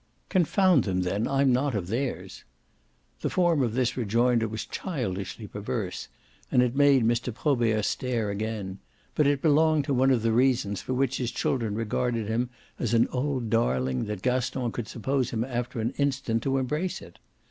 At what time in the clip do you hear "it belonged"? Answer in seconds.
9.27-9.85